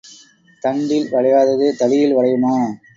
தண்டில் 0.63 1.07
வளையாதது 1.11 1.67
தடியில் 1.77 2.15
வளையுமா? 2.15 2.55